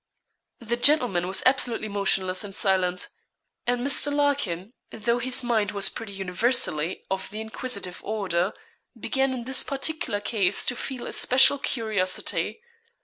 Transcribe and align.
The 0.59 0.77
gentleman 0.77 1.27
was 1.27 1.43
absolutely 1.45 1.87
motionless 1.87 2.43
and 2.43 2.55
silent. 2.55 3.07
And 3.67 3.85
Mr. 3.85 4.11
Larkin, 4.11 4.73
though 4.91 5.19
his 5.19 5.43
mind 5.43 5.73
was 5.73 5.89
pretty 5.89 6.13
universally 6.13 7.03
of 7.11 7.29
the 7.29 7.39
inquisitive 7.39 8.01
order, 8.03 8.51
began 8.99 9.31
in 9.31 9.43
this 9.43 9.61
particular 9.61 10.19
case 10.19 10.65
to 10.65 10.75
feel 10.75 11.05
a 11.05 11.11
special 11.13 11.59
curiosity. 11.59 12.63